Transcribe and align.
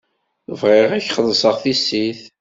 Bɣiɣ 0.59 0.89
ad 0.91 1.01
k-xellṣeɣ 1.03 1.55
tissit. 1.63 2.21